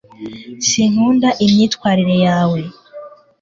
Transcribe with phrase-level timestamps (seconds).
[0.67, 2.59] sinkunda imyitwarire yawe